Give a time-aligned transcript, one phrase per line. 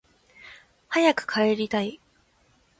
[0.89, 1.99] 早く帰りたい